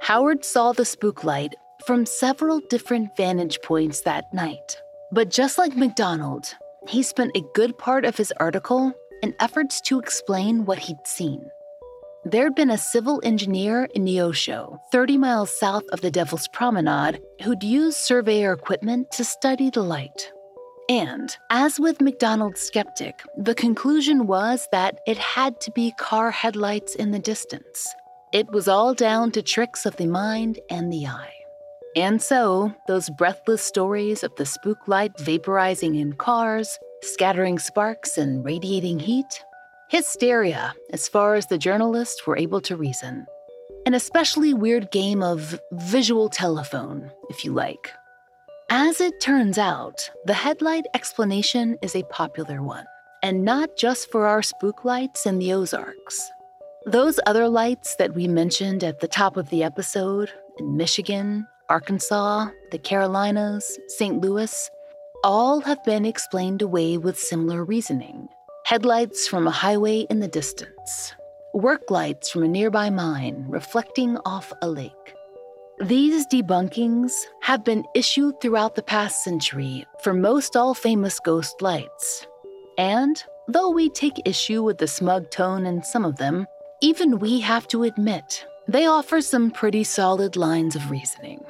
Howard 0.00 0.44
saw 0.44 0.72
the 0.72 0.86
spook 0.86 1.24
light 1.24 1.54
from 1.84 2.06
several 2.06 2.60
different 2.70 3.14
vantage 3.16 3.60
points 3.62 4.00
that 4.00 4.32
night. 4.32 4.80
But 5.12 5.30
just 5.30 5.58
like 5.58 5.76
McDonald, 5.76 6.54
he 6.88 7.02
spent 7.02 7.36
a 7.36 7.44
good 7.54 7.76
part 7.76 8.06
of 8.06 8.16
his 8.16 8.32
article 8.38 8.94
in 9.22 9.34
efforts 9.40 9.80
to 9.82 9.98
explain 9.98 10.64
what 10.64 10.78
he'd 10.78 11.06
seen. 11.06 11.50
There'd 12.24 12.54
been 12.54 12.70
a 12.70 12.78
civil 12.78 13.20
engineer 13.22 13.88
in 13.94 14.06
Neosho, 14.06 14.78
30 14.90 15.18
miles 15.18 15.50
south 15.58 15.84
of 15.92 16.00
the 16.00 16.10
Devil's 16.10 16.48
Promenade, 16.48 17.20
who'd 17.42 17.62
used 17.62 17.98
surveyor 17.98 18.54
equipment 18.54 19.10
to 19.12 19.24
study 19.24 19.68
the 19.68 19.82
light. 19.82 20.32
And, 20.88 21.36
as 21.50 21.78
with 21.78 22.00
McDonald's 22.00 22.60
skeptic, 22.60 23.22
the 23.36 23.54
conclusion 23.54 24.26
was 24.26 24.66
that 24.72 24.98
it 25.06 25.18
had 25.18 25.60
to 25.60 25.70
be 25.70 25.92
car 25.98 26.30
headlights 26.30 26.94
in 26.94 27.10
the 27.10 27.18
distance. 27.18 27.86
It 28.32 28.50
was 28.52 28.68
all 28.68 28.94
down 28.94 29.32
to 29.32 29.42
tricks 29.42 29.86
of 29.86 29.96
the 29.96 30.06
mind 30.06 30.60
and 30.70 30.92
the 30.92 31.06
eye. 31.06 31.34
And 31.96 32.22
so, 32.22 32.72
those 32.86 33.10
breathless 33.10 33.62
stories 33.62 34.22
of 34.22 34.34
the 34.36 34.46
spook 34.46 34.86
light 34.86 35.16
vaporizing 35.18 35.98
in 35.98 36.12
cars, 36.12 36.78
scattering 37.02 37.58
sparks 37.58 38.16
and 38.16 38.44
radiating 38.44 39.00
heat 39.00 39.42
Hysteria, 39.88 40.72
as 40.92 41.08
far 41.08 41.34
as 41.34 41.48
the 41.48 41.58
journalists 41.58 42.24
were 42.24 42.38
able 42.38 42.60
to 42.60 42.76
reason. 42.76 43.26
An 43.84 43.94
especially 43.94 44.54
weird 44.54 44.92
game 44.92 45.20
of 45.20 45.58
visual 45.72 46.28
telephone, 46.28 47.10
if 47.28 47.44
you 47.44 47.52
like. 47.52 47.92
As 48.70 49.00
it 49.00 49.20
turns 49.20 49.58
out, 49.58 50.08
the 50.26 50.34
headlight 50.34 50.84
explanation 50.94 51.76
is 51.82 51.96
a 51.96 52.04
popular 52.04 52.62
one, 52.62 52.84
and 53.24 53.44
not 53.44 53.76
just 53.76 54.12
for 54.12 54.28
our 54.28 54.42
spook 54.42 54.84
lights 54.84 55.26
in 55.26 55.40
the 55.40 55.52
Ozarks. 55.52 56.30
Those 56.86 57.20
other 57.26 57.46
lights 57.46 57.96
that 57.96 58.14
we 58.14 58.26
mentioned 58.26 58.82
at 58.82 59.00
the 59.00 59.08
top 59.08 59.36
of 59.36 59.50
the 59.50 59.62
episode 59.62 60.30
in 60.58 60.78
Michigan, 60.78 61.46
Arkansas, 61.68 62.48
the 62.70 62.78
Carolinas, 62.78 63.78
St. 63.88 64.18
Louis, 64.20 64.70
all 65.22 65.60
have 65.60 65.84
been 65.84 66.06
explained 66.06 66.62
away 66.62 66.96
with 66.96 67.18
similar 67.18 67.64
reasoning 67.64 68.28
headlights 68.64 69.26
from 69.26 69.46
a 69.46 69.50
highway 69.50 70.06
in 70.10 70.20
the 70.20 70.28
distance, 70.28 71.12
work 71.52 71.90
lights 71.90 72.30
from 72.30 72.44
a 72.44 72.48
nearby 72.48 72.88
mine 72.88 73.44
reflecting 73.48 74.16
off 74.24 74.52
a 74.62 74.68
lake. 74.68 74.92
These 75.80 76.26
debunkings 76.28 77.12
have 77.42 77.64
been 77.64 77.84
issued 77.94 78.40
throughout 78.40 78.74
the 78.74 78.82
past 78.82 79.24
century 79.24 79.84
for 80.02 80.14
most 80.14 80.56
all 80.56 80.74
famous 80.74 81.18
ghost 81.20 81.60
lights. 81.60 82.26
And 82.78 83.22
though 83.48 83.70
we 83.70 83.90
take 83.90 84.22
issue 84.24 84.62
with 84.62 84.78
the 84.78 84.86
smug 84.86 85.30
tone 85.30 85.66
in 85.66 85.82
some 85.82 86.04
of 86.04 86.16
them, 86.16 86.46
even 86.80 87.18
we 87.18 87.40
have 87.40 87.68
to 87.68 87.84
admit 87.84 88.46
they 88.66 88.86
offer 88.86 89.20
some 89.20 89.50
pretty 89.50 89.84
solid 89.84 90.36
lines 90.36 90.76
of 90.76 90.90
reasoning. 90.90 91.44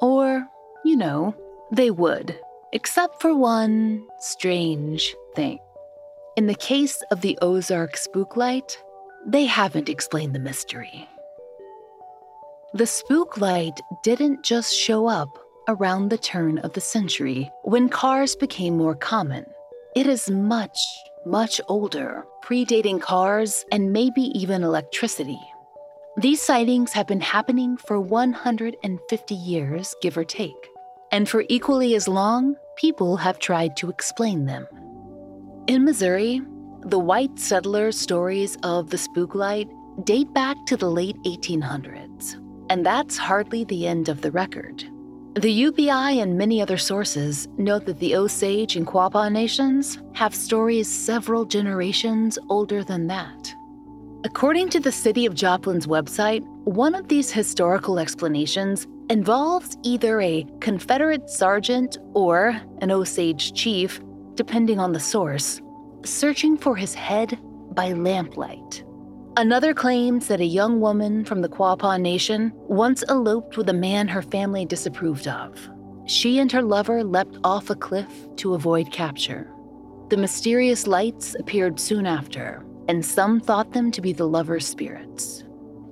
Or, 0.00 0.46
you 0.84 0.96
know, 0.96 1.34
they 1.72 1.90
would, 1.90 2.38
except 2.72 3.20
for 3.20 3.34
one 3.34 4.06
strange 4.18 5.14
thing. 5.34 5.58
In 6.36 6.46
the 6.46 6.54
case 6.54 7.02
of 7.10 7.20
the 7.20 7.38
Ozark 7.42 7.96
spooklight, 7.96 8.76
they 9.26 9.44
haven't 9.44 9.88
explained 9.88 10.34
the 10.34 10.38
mystery. 10.38 11.08
The 12.72 12.84
spooklight 12.84 13.78
didn't 14.04 14.44
just 14.44 14.74
show 14.74 15.06
up 15.08 15.28
around 15.68 16.08
the 16.08 16.18
turn 16.18 16.58
of 16.58 16.72
the 16.72 16.80
century 16.80 17.50
when 17.64 17.88
cars 17.88 18.36
became 18.36 18.76
more 18.76 18.94
common. 18.94 19.44
It 19.96 20.06
is 20.06 20.30
much, 20.30 20.78
much 21.26 21.60
older, 21.68 22.24
predating 22.42 23.00
cars 23.00 23.64
and 23.70 23.92
maybe 23.92 24.22
even 24.38 24.62
electricity. 24.62 25.40
These 26.16 26.42
sightings 26.42 26.92
have 26.92 27.06
been 27.06 27.20
happening 27.20 27.76
for 27.76 28.00
150 28.00 29.34
years, 29.34 29.94
give 30.02 30.16
or 30.16 30.24
take, 30.24 30.68
and 31.12 31.28
for 31.28 31.44
equally 31.48 31.94
as 31.94 32.08
long, 32.08 32.56
people 32.76 33.16
have 33.16 33.38
tried 33.38 33.76
to 33.76 33.90
explain 33.90 34.46
them. 34.46 34.66
In 35.66 35.84
Missouri, 35.84 36.42
the 36.82 36.98
white 36.98 37.38
settler 37.38 37.92
stories 37.92 38.56
of 38.62 38.90
the 38.90 38.96
spooklight 38.96 39.70
date 40.04 40.32
back 40.32 40.56
to 40.66 40.76
the 40.76 40.90
late 40.90 41.16
1800s, 41.24 42.34
and 42.70 42.84
that's 42.84 43.16
hardly 43.18 43.64
the 43.64 43.86
end 43.86 44.08
of 44.08 44.22
the 44.22 44.30
record. 44.30 44.84
The 45.34 45.62
UPI 45.62 46.20
and 46.20 46.36
many 46.36 46.60
other 46.60 46.76
sources 46.76 47.46
note 47.56 47.86
that 47.86 48.00
the 48.00 48.16
Osage 48.16 48.74
and 48.74 48.84
Quapaw 48.84 49.30
nations 49.30 50.02
have 50.12 50.34
stories 50.34 50.88
several 50.88 51.44
generations 51.44 52.36
older 52.48 52.82
than 52.82 53.06
that. 53.06 53.54
According 54.24 54.70
to 54.70 54.80
the 54.80 54.90
City 54.90 55.26
of 55.26 55.34
Joplin's 55.34 55.86
website, 55.86 56.44
one 56.64 56.96
of 56.96 57.06
these 57.06 57.30
historical 57.30 58.00
explanations 58.00 58.88
involves 59.08 59.78
either 59.84 60.20
a 60.20 60.44
Confederate 60.58 61.30
sergeant 61.30 61.96
or 62.12 62.60
an 62.80 62.90
Osage 62.90 63.52
chief 63.52 64.00
depending 64.34 64.80
on 64.80 64.92
the 64.92 64.98
source, 64.98 65.62
searching 66.04 66.56
for 66.56 66.74
his 66.74 66.92
head 66.92 67.38
by 67.72 67.92
lamplight. 67.92 68.82
Another 69.36 69.72
claims 69.72 70.26
that 70.26 70.40
a 70.40 70.44
young 70.44 70.80
woman 70.80 71.24
from 71.24 71.40
the 71.40 71.48
Quapaw 71.48 72.00
Nation 72.00 72.52
once 72.54 73.04
eloped 73.08 73.56
with 73.56 73.68
a 73.68 73.72
man 73.72 74.08
her 74.08 74.22
family 74.22 74.66
disapproved 74.66 75.28
of. 75.28 75.56
She 76.06 76.40
and 76.40 76.50
her 76.50 76.62
lover 76.62 77.04
leapt 77.04 77.38
off 77.44 77.70
a 77.70 77.76
cliff 77.76 78.10
to 78.36 78.54
avoid 78.54 78.90
capture. 78.90 79.48
The 80.08 80.16
mysterious 80.16 80.88
lights 80.88 81.36
appeared 81.38 81.78
soon 81.78 82.06
after, 82.06 82.64
and 82.88 83.06
some 83.06 83.38
thought 83.38 83.72
them 83.72 83.92
to 83.92 84.00
be 84.00 84.12
the 84.12 84.26
lover's 84.26 84.66
spirits. 84.66 85.44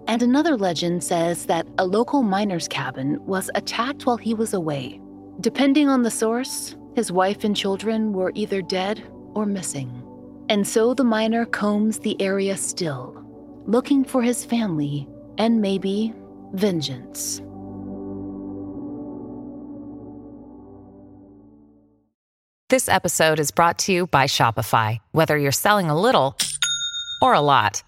And 0.08 0.20
another 0.20 0.56
legend 0.56 1.04
says 1.04 1.46
that 1.46 1.68
a 1.78 1.86
local 1.86 2.24
miner's 2.24 2.66
cabin 2.66 3.24
was 3.24 3.50
attacked 3.54 4.04
while 4.04 4.16
he 4.16 4.34
was 4.34 4.52
away. 4.52 5.00
Depending 5.40 5.88
on 5.88 6.02
the 6.02 6.10
source, 6.10 6.74
his 6.96 7.12
wife 7.12 7.44
and 7.44 7.54
children 7.54 8.12
were 8.12 8.32
either 8.34 8.62
dead 8.62 9.08
or 9.34 9.46
missing. 9.46 10.02
And 10.48 10.66
so 10.66 10.92
the 10.94 11.04
miner 11.04 11.44
combs 11.44 12.00
the 12.00 12.20
area 12.20 12.56
still, 12.56 13.24
looking 13.68 14.02
for 14.02 14.22
his 14.22 14.46
family 14.46 15.06
and 15.36 15.60
maybe 15.60 16.14
vengeance. 16.54 17.42
This 22.70 22.88
episode 22.88 23.38
is 23.38 23.50
brought 23.50 23.78
to 23.80 23.92
you 23.92 24.06
by 24.06 24.24
Shopify. 24.24 24.98
Whether 25.12 25.36
you're 25.36 25.52
selling 25.52 25.90
a 25.90 26.00
little 26.00 26.36
or 27.20 27.34
a 27.34 27.40
lot, 27.40 27.82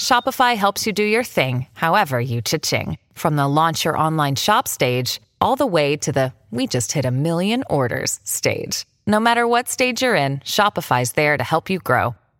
Shopify 0.00 0.56
helps 0.56 0.86
you 0.86 0.92
do 0.94 1.04
your 1.04 1.24
thing, 1.24 1.66
however 1.74 2.20
you 2.20 2.40
cha-ching. 2.40 2.98
From 3.12 3.36
the 3.36 3.48
launch 3.48 3.84
your 3.84 3.96
online 3.96 4.36
shop 4.36 4.68
stage, 4.68 5.20
all 5.40 5.56
the 5.56 5.66
way 5.66 5.96
to 5.98 6.12
the 6.12 6.32
we 6.50 6.66
just 6.66 6.92
hit 6.92 7.04
a 7.04 7.10
million 7.10 7.62
orders 7.68 8.20
stage. 8.24 8.86
No 9.06 9.20
matter 9.20 9.46
what 9.46 9.68
stage 9.68 10.02
you're 10.02 10.14
in, 10.14 10.40
Shopify's 10.40 11.12
there 11.12 11.36
to 11.36 11.44
help 11.44 11.68
you 11.68 11.78
grow. 11.78 12.14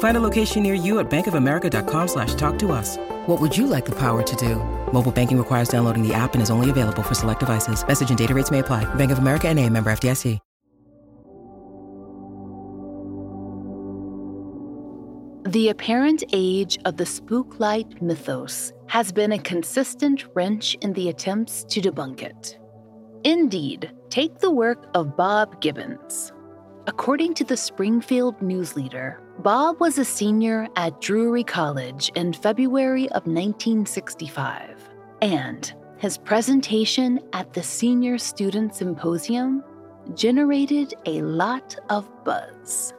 Find 0.00 0.16
a 0.16 0.20
location 0.20 0.62
near 0.62 0.74
you 0.74 0.98
at 0.98 1.10
bankofamerica.com 1.10 2.08
slash 2.08 2.34
talk 2.34 2.58
to 2.58 2.72
us. 2.72 2.98
What 3.26 3.40
would 3.40 3.56
you 3.56 3.66
like 3.66 3.86
the 3.86 3.98
power 3.98 4.22
to 4.22 4.36
do? 4.36 4.56
Mobile 4.92 5.12
banking 5.12 5.38
requires 5.38 5.70
downloading 5.70 6.06
the 6.06 6.12
app 6.12 6.34
and 6.34 6.42
is 6.42 6.50
only 6.50 6.68
available 6.68 7.02
for 7.02 7.14
select 7.14 7.40
devices. 7.40 7.86
Message 7.86 8.10
and 8.10 8.18
data 8.18 8.34
rates 8.34 8.50
may 8.50 8.58
apply. 8.58 8.84
Bank 8.96 9.10
of 9.10 9.18
America 9.18 9.48
and 9.48 9.58
a 9.58 9.66
member 9.70 9.90
FDIC. 9.90 10.38
The 15.48 15.70
apparent 15.70 16.22
age 16.32 16.78
of 16.84 16.96
the 16.96 17.04
spooklight 17.04 18.00
mythos 18.00 18.72
has 18.86 19.10
been 19.10 19.32
a 19.32 19.38
consistent 19.38 20.26
wrench 20.34 20.76
in 20.82 20.92
the 20.92 21.08
attempts 21.08 21.64
to 21.64 21.80
debunk 21.80 22.22
it. 22.22 22.56
Indeed, 23.24 23.90
take 24.10 24.38
the 24.38 24.50
work 24.52 24.86
of 24.94 25.16
Bob 25.16 25.60
Gibbons. 25.60 26.32
According 26.86 27.34
to 27.34 27.44
the 27.44 27.56
Springfield 27.56 28.40
News 28.40 28.76
Leader, 28.76 29.20
Bob 29.42 29.80
was 29.80 29.96
a 29.96 30.04
senior 30.04 30.68
at 30.76 31.00
Drury 31.00 31.44
College 31.44 32.12
in 32.14 32.34
February 32.34 33.04
of 33.12 33.26
1965, 33.26 34.76
and 35.22 35.72
his 35.96 36.18
presentation 36.18 37.18
at 37.32 37.54
the 37.54 37.62
Senior 37.62 38.18
Student 38.18 38.74
Symposium 38.74 39.64
generated 40.12 40.92
a 41.06 41.22
lot 41.22 41.74
of 41.88 42.06
buzz. 42.22 42.92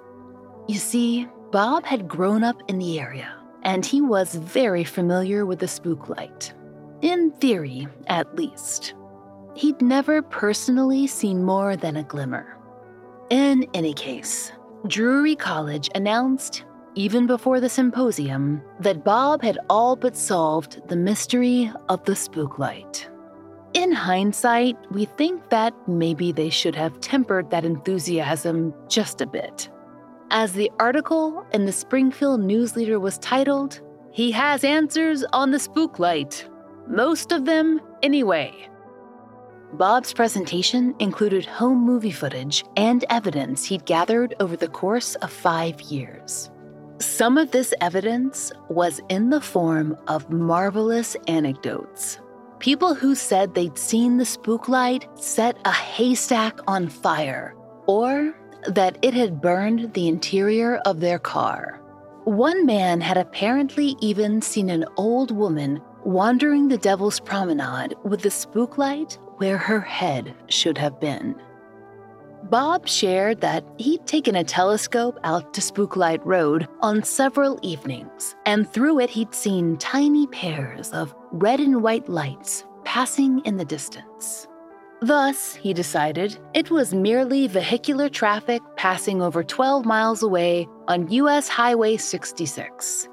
You 0.68 0.80
see, 0.80 1.28
Bob 1.52 1.86
had 1.86 2.08
grown 2.08 2.44
up 2.44 2.60
in 2.68 2.80
the 2.80 3.00
area, 3.00 3.38
and 3.62 3.86
he 3.86 4.02
was 4.02 4.34
very 4.34 4.84
familiar 4.84 5.46
with 5.46 5.60
the 5.60 5.68
spook 5.68 6.10
light. 6.10 6.56
In 7.04 7.30
theory, 7.34 7.88
at 8.08 8.36
least. 8.36 8.96
He'd 9.54 9.80
never 9.80 10.24
personally 10.24 11.06
seen 11.06 11.44
more 11.44 11.76
than 11.76 11.98
a 11.98 12.04
glimmer. 12.04 12.58
In 13.30 13.68
any 13.76 13.94
case, 13.94 14.52
Drury 14.88 15.36
College 15.36 15.90
announced, 15.94 16.66
even 16.96 17.28
before 17.28 17.60
the 17.60 17.70
symposium, 17.70 18.64
that 18.80 19.04
Bob 19.04 19.44
had 19.44 19.60
all 19.70 19.96
but 19.96 20.18
solved 20.18 20.82
the 20.90 20.96
mystery 20.96 21.72
of 21.88 22.04
the 22.06 22.14
spooklight. 22.14 23.08
In 23.74 23.92
hindsight, 23.92 24.76
we 24.92 25.06
think 25.06 25.50
that 25.50 25.76
maybe 25.88 26.32
they 26.32 26.50
should 26.50 26.76
have 26.76 27.00
tempered 27.00 27.52
that 27.52 27.64
enthusiasm 27.64 28.74
just 28.90 29.22
a 29.22 29.28
bit. 29.28 29.70
As 30.32 30.54
the 30.54 30.72
article 30.80 31.46
in 31.54 31.66
the 31.66 31.72
Springfield 31.72 32.42
News 32.42 32.76
Leader 32.76 33.00
was 33.00 33.20
titled, 33.20 33.82
He 34.12 34.32
Has 34.32 34.64
Answers 34.64 35.24
on 35.32 35.52
the 35.52 35.60
Spooklight. 35.60 36.50
Most 36.88 37.32
of 37.32 37.46
them, 37.46 37.80
anyway. 38.02 38.68
Bob's 39.74 40.12
presentation 40.12 40.94
included 41.00 41.46
home 41.46 41.78
movie 41.78 42.12
footage 42.12 42.66
and 42.76 43.06
evidence 43.10 43.64
he'd 43.64 43.86
gathered 43.86 44.36
over 44.42 44.58
the 44.58 44.68
course 44.68 45.16
of 45.16 45.32
five 45.32 45.80
years. 45.82 46.52
Some 47.00 47.38
of 47.38 47.52
this 47.52 47.74
evidence 47.80 48.52
was 48.68 49.00
in 49.08 49.30
the 49.30 49.40
form 49.40 49.98
of 50.08 50.30
marvelous 50.30 51.16
anecdotes. 51.28 52.20
People 52.60 52.94
who 52.94 53.16
said 53.16 53.56
they'd 53.56 53.78
seen 53.78 54.18
the 54.18 54.26
spook 54.26 54.68
light 54.68 55.08
set 55.16 55.58
a 55.64 55.72
haystack 55.72 56.60
on 56.68 56.90
fire, 56.90 57.56
or 57.88 58.36
that 58.68 58.98
it 59.02 59.14
had 59.14 59.42
burned 59.42 59.94
the 59.94 60.10
interior 60.10 60.76
of 60.86 61.00
their 61.00 61.18
car. 61.18 61.82
One 62.26 62.66
man 62.66 63.00
had 63.02 63.18
apparently 63.18 63.96
even 64.02 64.42
seen 64.42 64.70
an 64.70 64.86
old 64.98 65.32
woman 65.32 65.82
wandering 66.04 66.68
the 66.68 66.78
Devil's 66.78 67.20
Promenade 67.20 67.96
with 68.04 68.22
the 68.22 68.30
spook 68.30 68.78
light 68.78 69.18
where 69.42 69.58
her 69.58 69.80
head 69.80 70.36
should 70.50 70.78
have 70.78 71.00
been. 71.00 71.36
Bob 72.44 72.88
shared 72.88 73.42
that 73.42 73.66
he'd 73.80 74.06
taken 74.06 74.36
a 74.36 74.44
telescope 74.44 75.18
out 75.24 75.52
to 75.56 75.62
Spooklight 75.62 76.22
Road 76.24 76.68
on 76.82 77.02
several 77.02 77.58
evenings, 77.64 78.36
and 78.46 78.72
through 78.72 79.00
it 79.00 79.10
he'd 79.10 79.34
seen 79.34 79.78
tiny 79.78 80.28
pairs 80.28 80.92
of 80.92 81.16
red 81.32 81.60
and 81.60 81.82
white 81.82 82.08
lights 82.08 82.66
passing 82.84 83.40
in 83.40 83.58
the 83.58 83.66
distance. 83.66 84.48
Thus, 85.02 85.56
he 85.56 85.74
decided, 85.74 86.38
it 86.54 86.70
was 86.70 86.94
merely 86.94 87.48
vehicular 87.48 88.10
traffic 88.10 88.62
passing 88.76 89.24
over 89.24 89.44
12 89.44 89.86
miles 89.86 90.22
away 90.22 90.68
on 90.88 91.10
US 91.10 91.48
Highway 91.48 91.98
66, 91.98 93.10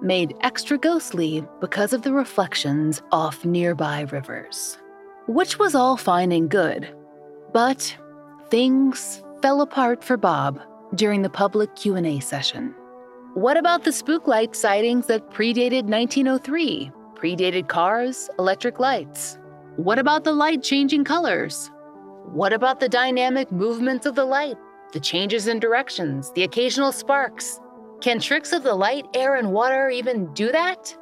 made 0.00 0.36
extra 0.42 0.78
ghostly 0.78 1.44
because 1.60 1.92
of 1.92 2.02
the 2.02 2.12
reflections 2.12 3.02
off 3.10 3.44
nearby 3.44 4.02
rivers 4.12 4.78
which 5.26 5.58
was 5.58 5.74
all 5.74 5.96
fine 5.96 6.32
and 6.32 6.48
good. 6.48 6.88
But 7.52 7.96
things 8.48 9.22
fell 9.40 9.60
apart 9.60 10.02
for 10.02 10.16
Bob 10.16 10.60
during 10.94 11.22
the 11.22 11.30
public 11.30 11.74
Q&A 11.76 12.20
session. 12.20 12.74
What 13.34 13.56
about 13.56 13.84
the 13.84 13.90
spooklight 13.90 14.54
sightings 14.54 15.06
that 15.06 15.30
predated 15.30 15.84
1903? 15.84 16.92
Predated 17.14 17.68
cars, 17.68 18.28
electric 18.38 18.78
lights? 18.78 19.38
What 19.76 19.98
about 19.98 20.24
the 20.24 20.32
light 20.32 20.62
changing 20.62 21.04
colors? 21.04 21.70
What 22.32 22.52
about 22.52 22.80
the 22.80 22.88
dynamic 22.88 23.50
movements 23.50 24.06
of 24.06 24.14
the 24.14 24.24
light, 24.24 24.56
the 24.92 25.00
changes 25.00 25.46
in 25.48 25.60
directions, 25.60 26.30
the 26.32 26.42
occasional 26.42 26.92
sparks? 26.92 27.58
Can 28.00 28.20
tricks 28.20 28.52
of 28.52 28.64
the 28.64 28.74
light, 28.74 29.06
air, 29.14 29.36
and 29.36 29.52
water 29.52 29.88
even 29.88 30.32
do 30.34 30.52
that? 30.52 30.96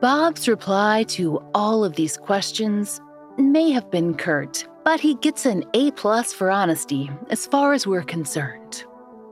Bob's 0.00 0.48
reply 0.48 1.04
to 1.08 1.42
all 1.54 1.84
of 1.84 1.94
these 1.94 2.16
questions 2.16 3.00
may 3.38 3.70
have 3.70 3.90
been 3.90 4.14
curt, 4.14 4.66
but 4.84 5.00
he 5.00 5.14
gets 5.16 5.46
an 5.46 5.64
A 5.74 5.90
plus 5.92 6.32
for 6.32 6.50
honesty 6.50 7.10
as 7.30 7.46
far 7.46 7.72
as 7.72 7.86
we're 7.86 8.02
concerned. 8.02 8.84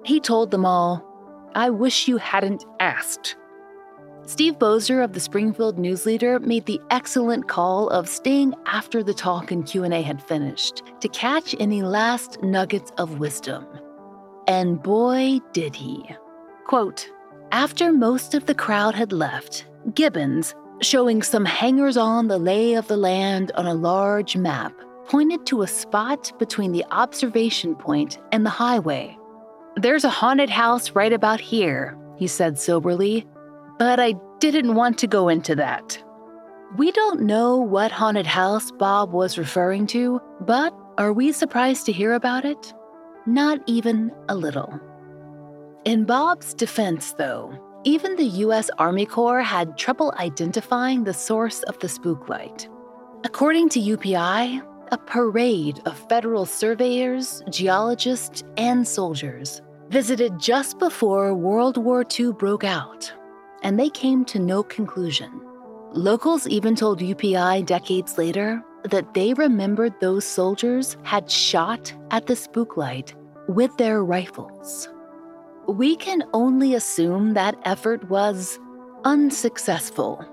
He 0.05 0.21
told 0.21 0.51
them 0.51 0.65
all, 0.65 1.05
I 1.55 1.71
wish 1.71 2.09
you 2.09 2.17
hadn't 2.17 2.65
asked. 2.81 3.37
Steve 4.25 4.55
Bozer 4.55 5.03
of 5.03 5.13
the 5.13 5.21
Springfield 5.21 5.79
News 5.79 6.07
Leader 6.07 6.39
made 6.39 6.65
the 6.67 6.81
excellent 6.91 7.49
call 7.49 7.89
of 7.89 8.09
staying 8.09 8.55
after 8.67 9.03
the 9.03 9.13
talk 9.13 9.51
and 9.51 9.67
Q&A 9.67 10.01
had 10.01 10.23
finished 10.23 10.83
to 11.01 11.09
catch 11.09 11.57
any 11.59 11.83
last 11.83 12.41
nuggets 12.43 12.93
of 12.99 13.19
wisdom. 13.19 13.67
And 14.47 14.83
boy 14.83 15.41
did 15.53 15.75
he. 15.75 16.09
Quote, 16.67 17.11
after 17.51 17.93
most 17.93 18.35
of 18.35 18.47
the 18.47 18.55
crowd 18.55 18.95
had 18.95 19.13
left, 19.13 19.67
Gibbons, 19.95 20.55
showing 20.83 21.23
some 21.23 21.45
hangers 21.45 21.97
on 21.97 22.29
the 22.29 22.39
lay 22.39 22.75
of 22.75 22.89
the 22.89 22.97
land 22.97 23.53
on 23.55 23.67
a 23.67 23.75
large 23.75 24.37
map, 24.37 24.73
pointed 25.07 25.47
to 25.47 25.63
a 25.63 25.67
spot 25.67 26.33
between 26.39 26.73
the 26.73 26.85
observation 26.91 27.75
point 27.75 28.19
and 28.33 28.45
the 28.45 28.51
highway. 28.51 29.17
There's 29.77 30.05
a 30.05 30.11
haunted 30.11 30.51
house 30.51 30.91
right 30.91 31.13
about 31.13 31.41
here, 31.41 31.97
he 32.17 32.27
said 32.27 32.59
soberly, 32.59 33.27
but 33.79 33.99
I 33.99 34.15
didn't 34.39 34.75
want 34.75 34.99
to 34.99 35.07
go 35.07 35.29
into 35.29 35.55
that. 35.57 36.03
We 36.77 36.91
don't 36.93 37.23
know 37.23 37.57
what 37.57 37.93
haunted 37.93 38.27
house 38.27 38.71
Bob 38.71 39.13
was 39.13 39.39
referring 39.39 39.87
to, 39.89 40.21
but 40.41 40.75
are 40.99 41.13
we 41.13 41.33
surprised 41.33 41.87
to 41.87 41.93
hear 41.93 42.13
about 42.15 42.45
it? 42.45 42.75
Not 43.27 43.61
even 43.67 44.11
a 44.29 44.35
little. 44.35 44.81
In 45.85 46.05
Bob's 46.05 46.55
defense, 46.55 47.13
though, 47.15 47.59
even 47.85 48.17
the 48.17 48.25
U.S. 48.47 48.71
Army 48.79 49.07
Corps 49.07 49.43
had 49.43 49.77
trouble 49.77 50.15
identifying 50.19 51.05
the 51.05 51.15
source 51.15 51.63
of 51.65 51.79
the 51.81 51.89
spook 51.89 52.29
light. 52.29 52.69
According 53.25 53.71
to 53.71 53.81
UPI, 53.81 54.63
a 54.93 54.99
parade 54.99 55.81
of 55.87 55.99
federal 56.09 56.47
surveyors, 56.47 57.43
geologists, 57.51 58.45
and 58.57 58.87
soldiers 58.87 59.63
visited 59.89 60.39
just 60.39 60.79
before 60.79 61.35
World 61.35 61.77
War 61.77 62.05
II 62.19 62.33
broke 62.33 62.65
out, 62.65 63.13
and 63.63 63.79
they 63.79 63.91
came 63.91 64.25
to 64.27 64.39
no 64.39 64.63
conclusion. 64.63 65.41
Locals 65.93 66.47
even 66.47 66.75
told 66.75 67.01
UPI 67.01 67.67
decades 67.67 68.17
later 68.17 68.63
that 68.85 69.15
they 69.15 69.35
remembered 69.35 69.93
those 70.01 70.25
soldiers 70.25 70.97
had 71.03 71.31
shot 71.31 71.93
at 72.11 72.27
the 72.27 72.37
spook 72.37 72.77
light 72.77 73.15
with 73.49 73.77
their 73.77 74.05
rifles. 74.05 74.89
We 75.69 75.97
can 75.97 76.25
only 76.33 76.75
assume 76.75 77.35
that 77.35 77.59
effort 77.65 78.09
was 78.11 78.59
unsuccessful, 79.05 80.25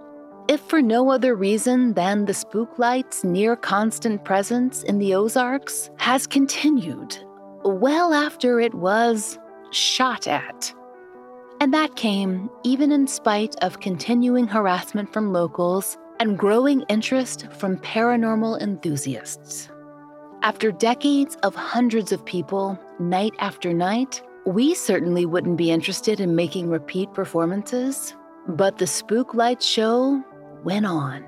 if 0.47 0.59
for 0.61 0.81
no 0.81 1.11
other 1.11 1.35
reason 1.35 1.93
than 1.93 2.25
the 2.25 2.33
spook 2.33 2.79
light's 2.79 3.23
near 3.23 3.55
constant 3.55 4.25
presence 4.25 4.83
in 4.83 4.97
the 4.97 5.13
Ozarks 5.13 5.89
has 5.97 6.25
continued 6.25 7.17
well 7.63 8.13
after 8.13 8.59
it 8.59 8.73
was 8.73 9.37
shot 9.71 10.27
at. 10.27 10.73
And 11.61 11.73
that 11.73 11.95
came 11.95 12.49
even 12.63 12.91
in 12.91 13.05
spite 13.05 13.55
of 13.61 13.81
continuing 13.81 14.47
harassment 14.47 15.11
from 15.11 15.33
locals 15.33 15.97
and 16.19 16.37
growing 16.37 16.81
interest 16.89 17.47
from 17.51 17.77
paranormal 17.77 18.61
enthusiasts. 18.61 19.69
After 20.41 20.71
decades 20.71 21.35
of 21.43 21.53
hundreds 21.55 22.11
of 22.11 22.25
people, 22.25 22.79
night 22.97 23.33
after 23.39 23.73
night, 23.73 24.21
we 24.45 24.73
certainly 24.73 25.25
wouldn't 25.25 25.57
be 25.57 25.71
interested 25.71 26.19
in 26.19 26.35
making 26.35 26.69
repeat 26.69 27.13
performances, 27.13 28.15
but 28.47 28.77
the 28.77 28.87
Spook 28.87 29.33
Light 29.33 29.61
show 29.61 30.23
went 30.63 30.85
on. 30.85 31.25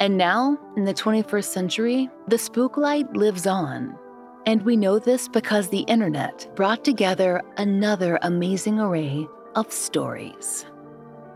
And 0.00 0.16
now, 0.16 0.58
in 0.76 0.84
the 0.84 0.94
21st 0.94 1.44
century, 1.44 2.10
the 2.28 2.38
Spook 2.38 2.76
Light 2.76 3.10
lives 3.16 3.46
on. 3.46 3.96
And 4.44 4.62
we 4.62 4.76
know 4.76 4.98
this 4.98 5.28
because 5.28 5.68
the 5.68 5.80
internet 5.80 6.48
brought 6.54 6.84
together 6.84 7.42
another 7.56 8.18
amazing 8.22 8.78
array 8.78 9.26
of 9.54 9.72
stories. 9.72 10.66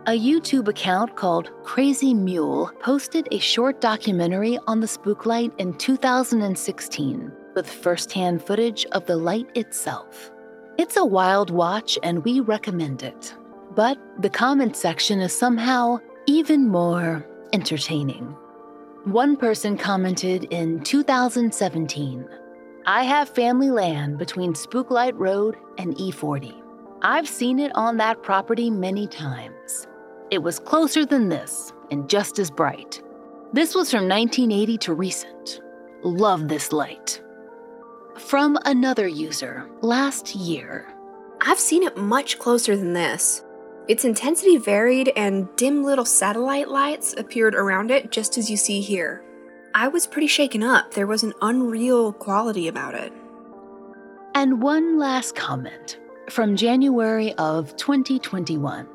A 0.07 0.19
YouTube 0.19 0.69
account 0.69 1.17
called 1.17 1.51
Crazy 1.63 2.15
Mule 2.15 2.71
posted 2.81 3.29
a 3.31 3.39
short 3.39 3.81
documentary 3.81 4.59
on 4.67 4.81
the 4.81 4.89
spook 4.89 5.27
light 5.27 5.53
in 5.59 5.75
2016 5.75 7.33
with 7.55 7.71
firsthand 7.71 8.43
footage 8.43 8.85
of 8.93 9.07
the 9.07 9.17
light 9.17 9.49
itself. 9.55 10.31
It's 10.79 10.97
a 10.97 11.05
wild 11.05 11.51
watch 11.51 11.99
and 12.03 12.25
we 12.25 12.41
recommend 12.41 13.03
it. 13.03 13.35
But 13.75 13.99
the 14.19 14.31
comment 14.31 14.77
section 14.77 15.21
is 15.21 15.37
somehow 15.37 15.99
even 16.27 16.69
more 16.69 17.27
entertaining. 17.53 18.37
One 19.05 19.37
person 19.37 19.77
commented 19.77 20.45
in 20.45 20.81
2017 20.81 22.29
I 22.87 23.05
have 23.05 23.29
family 23.29 23.71
land 23.71 24.19
between 24.19 24.55
Spooklight 24.55 25.13
Road 25.17 25.57
and 25.79 25.95
E40. 25.97 26.63
I've 27.03 27.29
seen 27.29 27.59
it 27.59 27.73
on 27.75 27.99
that 27.99 28.23
property 28.23 28.71
many 28.71 29.07
times. 29.07 29.87
It 30.31 30.43
was 30.43 30.59
closer 30.59 31.05
than 31.05 31.29
this 31.29 31.73
and 31.91 32.09
just 32.09 32.39
as 32.39 32.51
bright. 32.51 33.03
This 33.53 33.75
was 33.75 33.91
from 33.91 34.09
1980 34.09 34.79
to 34.79 34.95
recent. 34.95 35.61
Love 36.03 36.49
this 36.49 36.73
light. 36.73 37.21
From 38.27 38.57
another 38.65 39.09
user 39.09 39.69
last 39.81 40.37
year. 40.37 40.87
I've 41.41 41.59
seen 41.59 41.83
it 41.83 41.97
much 41.97 42.39
closer 42.39 42.77
than 42.77 42.93
this. 42.93 43.43
Its 43.89 44.05
intensity 44.05 44.57
varied, 44.57 45.13
and 45.17 45.49
dim 45.57 45.83
little 45.83 46.05
satellite 46.05 46.69
lights 46.69 47.13
appeared 47.19 47.57
around 47.57 47.91
it, 47.91 48.13
just 48.13 48.39
as 48.39 48.49
you 48.49 48.57
see 48.57 48.81
here. 48.81 49.25
I 49.75 49.89
was 49.89 50.07
pretty 50.07 50.29
shaken 50.29 50.63
up. 50.63 50.95
There 50.95 51.09
was 51.09 51.25
an 51.25 51.33
unreal 51.43 52.13
quality 52.13 52.69
about 52.69 52.95
it. 52.95 53.13
And 54.37 54.63
one 54.63 54.97
last 54.97 55.35
comment 55.35 55.99
from 56.29 56.55
January 56.55 57.33
of 57.35 57.75
2021. 57.77 58.87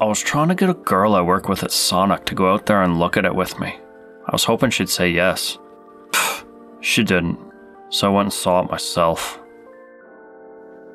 I 0.00 0.04
was 0.04 0.20
trying 0.20 0.48
to 0.48 0.54
get 0.54 0.70
a 0.70 0.74
girl 0.74 1.16
I 1.16 1.22
work 1.22 1.48
with 1.48 1.64
at 1.64 1.72
Sonic 1.72 2.24
to 2.26 2.36
go 2.36 2.52
out 2.52 2.66
there 2.66 2.82
and 2.82 3.00
look 3.00 3.16
at 3.16 3.24
it 3.24 3.34
with 3.34 3.58
me. 3.58 3.76
I 4.26 4.30
was 4.30 4.44
hoping 4.44 4.70
she'd 4.70 4.88
say 4.88 5.10
yes. 5.10 5.58
she 6.80 7.02
didn't, 7.02 7.38
so 7.94 8.08
I 8.08 8.10
went 8.10 8.26
and 8.26 8.32
saw 8.32 8.60
it 8.60 8.70
myself. 8.70 9.40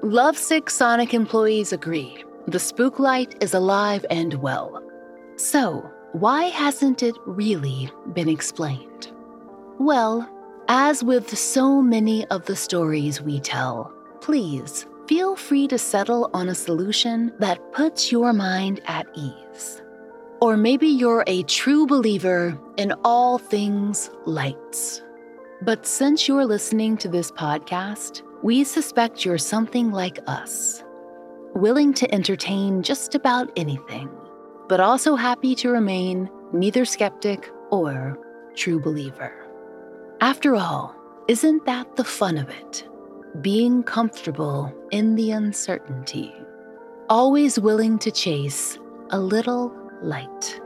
Lovesick 0.03 0.69
Sonic 0.69 1.13
employees 1.13 1.71
agree. 1.71 2.25
The 2.47 2.59
spook 2.59 2.99
light 2.99 3.41
is 3.41 3.53
alive 3.53 4.05
and 4.09 4.33
well. 4.35 4.83
So, 5.37 5.89
why 6.11 6.45
hasn't 6.45 7.01
it 7.01 7.15
really 7.25 7.89
been 8.11 8.27
explained? 8.27 9.13
Well, 9.79 10.29
as 10.67 11.01
with 11.01 11.37
so 11.37 11.81
many 11.81 12.25
of 12.27 12.45
the 12.45 12.55
stories 12.55 13.21
we 13.21 13.39
tell, 13.39 13.93
please 14.19 14.85
feel 15.07 15.37
free 15.37 15.69
to 15.69 15.77
settle 15.77 16.29
on 16.33 16.49
a 16.49 16.55
solution 16.55 17.31
that 17.39 17.71
puts 17.71 18.11
your 18.11 18.33
mind 18.33 18.81
at 18.87 19.07
ease. 19.15 19.81
Or 20.41 20.57
maybe 20.57 20.87
you're 20.87 21.23
a 21.27 21.43
true 21.43 21.87
believer 21.87 22.59
in 22.75 22.91
all 23.05 23.37
things 23.37 24.09
lights. 24.25 25.01
But 25.61 25.85
since 25.85 26.27
you're 26.27 26.45
listening 26.45 26.97
to 26.97 27.07
this 27.07 27.31
podcast, 27.31 28.21
we 28.43 28.63
suspect 28.63 29.25
you're 29.25 29.37
something 29.37 29.91
like 29.91 30.19
us, 30.27 30.83
willing 31.53 31.93
to 31.95 32.13
entertain 32.13 32.81
just 32.81 33.15
about 33.15 33.51
anything 33.57 34.09
but 34.69 34.79
also 34.79 35.15
happy 35.15 35.55
to 35.55 35.71
remain 35.71 36.29
neither 36.53 36.85
skeptic 36.85 37.51
or 37.71 38.17
true 38.55 38.79
believer. 38.79 39.33
After 40.21 40.55
all, 40.55 40.95
isn't 41.27 41.65
that 41.65 41.95
the 41.95 42.03
fun 42.03 42.37
of 42.37 42.49
it? 42.49 42.87
Being 43.41 43.83
comfortable 43.83 44.73
in 44.91 45.15
the 45.15 45.31
uncertainty, 45.31 46.33
always 47.09 47.59
willing 47.59 47.97
to 47.99 48.11
chase 48.11 48.77
a 49.09 49.19
little 49.19 49.75
light. 50.03 50.61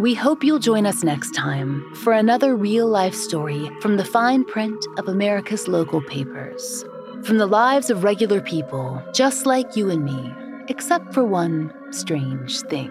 We 0.00 0.14
hope 0.14 0.42
you'll 0.42 0.60
join 0.60 0.86
us 0.86 1.04
next 1.04 1.34
time 1.34 1.84
for 1.94 2.14
another 2.14 2.56
real 2.56 2.88
life 2.88 3.14
story 3.14 3.70
from 3.82 3.98
the 3.98 4.04
fine 4.04 4.46
print 4.46 4.82
of 4.96 5.08
America's 5.08 5.68
local 5.68 6.00
papers. 6.00 6.86
From 7.22 7.36
the 7.36 7.44
lives 7.44 7.90
of 7.90 8.02
regular 8.02 8.40
people, 8.40 9.02
just 9.12 9.44
like 9.44 9.76
you 9.76 9.90
and 9.90 10.02
me, 10.02 10.32
except 10.68 11.12
for 11.12 11.22
one 11.22 11.70
strange 11.90 12.62
thing. 12.62 12.90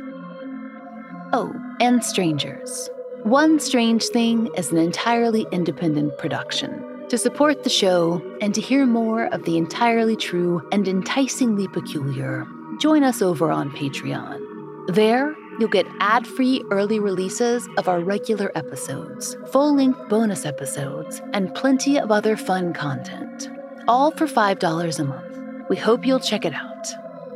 Oh, 1.34 1.52
and 1.80 2.06
strangers. 2.06 2.92
One 3.24 3.60
Strange 3.60 4.04
Thing 4.04 4.52
is 4.56 4.72
an 4.72 4.78
entirely 4.78 5.48
independent 5.52 6.16
production. 6.20 7.08
To 7.10 7.18
support 7.18 7.64
the 7.64 7.72
show 7.72 8.22
and 8.40 8.54
to 8.54 8.62
hear 8.62 8.86
more 8.86 9.34
of 9.34 9.46
the 9.46 9.58
entirely 9.58 10.16
true 10.16 10.62
and 10.72 10.88
enticingly 10.88 11.70
peculiar, 11.70 12.46
join 12.80 13.04
us 13.04 13.24
over 13.24 13.52
on 13.52 13.72
Patreon. 13.72 14.46
There, 14.94 15.36
You'll 15.60 15.68
get 15.68 15.88
ad 16.00 16.26
free 16.26 16.64
early 16.72 17.00
releases 17.00 17.68
of 17.78 17.90
our 17.90 18.00
regular 18.00 18.50
episodes, 18.56 19.36
full 19.52 19.76
length 19.76 20.00
bonus 20.08 20.46
episodes, 20.46 21.22
and 21.34 21.54
plenty 21.54 22.00
of 22.00 22.12
other 22.12 22.38
fun 22.38 22.72
content. 22.72 23.50
All 23.86 24.12
for 24.12 24.26
$5 24.26 25.00
a 25.00 25.04
month. 25.04 25.38
We 25.70 25.76
hope 25.76 26.06
you'll 26.06 26.22
check 26.22 26.46
it 26.46 26.54
out. 26.54 26.88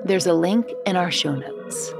There's 0.06 0.26
a 0.26 0.34
link 0.34 0.72
in 0.86 0.96
our 0.96 1.12
show 1.12 1.36
notes. 1.36 1.94